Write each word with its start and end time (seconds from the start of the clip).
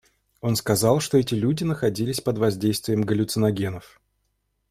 Он 0.39 0.55
сказал, 0.55 0.99
что 0.99 1.19
эти 1.19 1.35
люди 1.35 1.63
находились 1.63 2.21
под 2.21 2.39
воздействием 2.39 3.01
галлюциногенов. 3.03 4.01